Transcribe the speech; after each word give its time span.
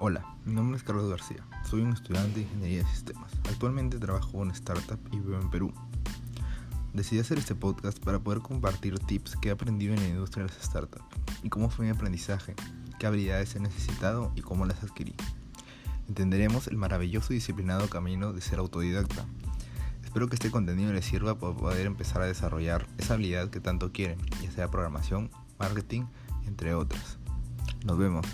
Hola, 0.00 0.24
mi 0.44 0.54
nombre 0.54 0.76
es 0.76 0.84
Carlos 0.84 1.10
García. 1.10 1.44
Soy 1.68 1.80
un 1.80 1.92
estudiante 1.92 2.38
de 2.38 2.42
Ingeniería 2.42 2.84
de 2.84 2.88
Sistemas. 2.88 3.32
Actualmente 3.50 3.98
trabajo 3.98 4.30
en 4.34 4.42
una 4.42 4.52
startup 4.52 5.00
y 5.10 5.18
vivo 5.18 5.40
en 5.40 5.50
Perú. 5.50 5.72
Decidí 6.92 7.18
hacer 7.18 7.36
este 7.38 7.56
podcast 7.56 7.98
para 7.98 8.20
poder 8.20 8.38
compartir 8.38 8.96
tips 9.00 9.34
que 9.34 9.48
he 9.48 9.50
aprendido 9.50 9.94
en 9.94 10.00
la 10.00 10.06
industria 10.06 10.44
de 10.46 10.52
las 10.52 10.64
startups 10.64 11.04
y 11.42 11.48
cómo 11.48 11.68
fue 11.68 11.86
mi 11.86 11.90
aprendizaje, 11.90 12.54
qué 13.00 13.08
habilidades 13.08 13.56
he 13.56 13.58
necesitado 13.58 14.30
y 14.36 14.40
cómo 14.40 14.66
las 14.66 14.84
adquirí. 14.84 15.16
Entenderemos 16.06 16.68
el 16.68 16.76
maravilloso 16.76 17.32
y 17.32 17.36
disciplinado 17.36 17.90
camino 17.90 18.32
de 18.32 18.40
ser 18.40 18.60
autodidacta. 18.60 19.26
Espero 20.04 20.28
que 20.28 20.36
este 20.36 20.52
contenido 20.52 20.92
les 20.92 21.06
sirva 21.06 21.40
para 21.40 21.56
poder 21.56 21.86
empezar 21.86 22.22
a 22.22 22.26
desarrollar 22.26 22.86
esa 22.98 23.14
habilidad 23.14 23.50
que 23.50 23.58
tanto 23.58 23.90
quieren, 23.90 24.20
ya 24.44 24.52
sea 24.52 24.70
programación, 24.70 25.32
marketing, 25.58 26.04
entre 26.46 26.74
otras. 26.74 27.18
Nos 27.84 27.98
vemos. 27.98 28.24